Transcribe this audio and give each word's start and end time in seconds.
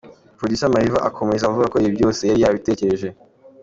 Producer 0.37 0.69
Mariva 0.73 0.99
akomeza 1.09 1.43
avuga 1.45 1.65
ko 1.71 1.75
ibi 1.83 1.95
byose 1.97 2.21
yari 2.29 2.41
yabitekereje. 2.43 3.07